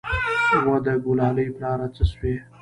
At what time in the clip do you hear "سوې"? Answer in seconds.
2.11-2.33